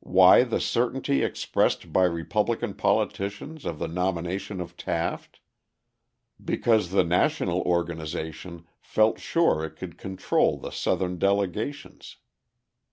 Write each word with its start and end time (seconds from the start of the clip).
Why 0.00 0.42
the 0.42 0.58
certainty 0.58 1.22
expressed 1.22 1.92
by 1.92 2.02
Republican 2.02 2.74
politicians 2.74 3.64
of 3.64 3.78
the 3.78 3.86
nomination 3.86 4.60
of 4.60 4.76
Taft? 4.76 5.38
Because 6.44 6.90
the 6.90 7.04
national 7.04 7.60
organisation 7.60 8.66
felt 8.80 9.20
sure 9.20 9.62
it 9.64 9.76
could 9.76 9.96
control 9.96 10.58
the 10.58 10.72
Southern 10.72 11.16
delegations. 11.16 12.16